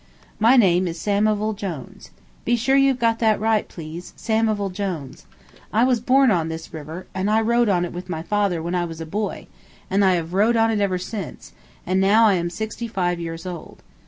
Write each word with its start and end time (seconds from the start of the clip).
My 0.39 0.57
name 0.57 0.87
is 0.87 0.99
Samivel 0.99 1.53
Jones. 1.53 2.09
Be 2.43 2.55
sure 2.55 2.75
you've 2.75 2.97
got 2.97 3.19
that 3.19 3.39
right, 3.39 3.67
please 3.67 4.13
Samivel 4.17 4.71
Jones. 4.71 5.27
I 5.71 5.83
was 5.83 5.99
born 5.99 6.31
on 6.31 6.49
this 6.49 6.73
river, 6.73 7.05
and 7.13 7.29
I 7.29 7.39
rowed 7.39 7.69
on 7.69 7.85
it 7.85 7.93
with 7.93 8.09
my 8.09 8.23
father 8.23 8.63
when 8.63 8.73
I 8.73 8.83
was 8.85 8.99
a 8.99 9.05
boy, 9.05 9.45
and 9.91 10.03
I 10.03 10.15
have 10.15 10.33
rowed 10.33 10.57
on 10.57 10.71
it 10.71 10.79
ever 10.81 10.97
since, 10.97 11.53
and 11.85 12.01
now 12.01 12.25
I 12.25 12.33
am 12.33 12.49
sixty 12.49 12.87
five 12.87 13.19
years 13.19 13.45
old. 13.45 13.83